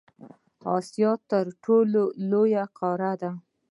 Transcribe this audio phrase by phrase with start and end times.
[0.75, 3.31] اسیا تر ټولو لویه قاره ده.